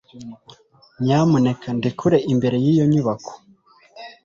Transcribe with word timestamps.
Nyamuneka 1.03 1.67
ndekure 1.77 2.17
imbere 2.33 2.55
y'iyo 2.63 2.85
nyubako. 2.91 3.33